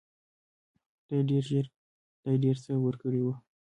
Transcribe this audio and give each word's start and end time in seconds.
خدای 2.21 2.35
ډېر 2.43 2.55
څه 2.63 2.71
ورکړي 2.85 3.19
وو. 3.23 3.33